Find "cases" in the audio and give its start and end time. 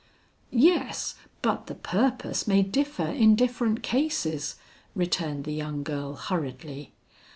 3.83-4.55